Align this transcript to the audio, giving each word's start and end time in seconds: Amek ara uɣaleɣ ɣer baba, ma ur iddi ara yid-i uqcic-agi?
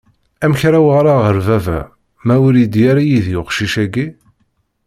Amek 0.43 0.61
ara 0.67 0.79
uɣaleɣ 0.85 1.17
ɣer 1.23 1.37
baba, 1.47 1.79
ma 2.25 2.35
ur 2.45 2.53
iddi 2.63 2.81
ara 2.89 3.01
yid-i 3.07 3.35
uqcic-agi? 3.41 4.07